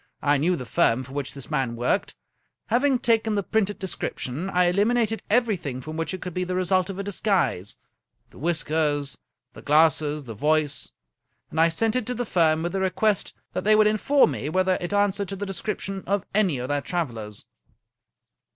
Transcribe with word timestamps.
I 0.23 0.37
knew 0.37 0.55
the 0.55 0.65
firm 0.65 1.03
for 1.03 1.13
which 1.13 1.35
this 1.35 1.51
man 1.51 1.75
worked. 1.75 2.15
Having 2.69 2.97
taken 2.97 3.35
the 3.35 3.43
printed 3.43 3.77
description, 3.77 4.49
I 4.49 4.63
eliminated 4.65 5.21
every 5.29 5.55
thing 5.55 5.79
from 5.79 5.95
it 5.95 5.97
which 5.99 6.21
could 6.21 6.33
be 6.33 6.43
the 6.43 6.55
result 6.55 6.89
of 6.89 6.97
a 6.97 7.03
disguise,— 7.03 7.77
^the 8.31 8.39
whiskers, 8.39 9.19
the 9.53 9.61
glasses, 9.61 10.23
the 10.23 10.33
voice,— 10.33 10.91
^and 11.53 11.59
I 11.59 11.69
sent 11.69 11.95
it 11.95 12.07
to 12.07 12.15
the 12.15 12.25
firm 12.25 12.63
with 12.63 12.73
a 12.73 12.81
request 12.81 13.35
that 13.53 13.63
they 13.63 13.75
would 13.75 13.85
inform 13.85 14.31
me 14.31 14.49
whether 14.49 14.75
it 14.81 14.91
an 14.91 15.11
swered 15.11 15.27
to 15.27 15.35
the 15.35 15.45
description 15.45 16.03
of 16.07 16.25
any 16.33 16.57
of 16.57 16.67
their 16.69 16.81
travelers. 16.81 17.45